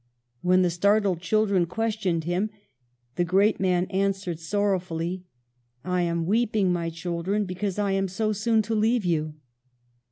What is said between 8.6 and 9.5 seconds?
to leave you."